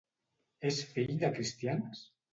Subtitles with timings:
[0.69, 2.03] És fill de cristians?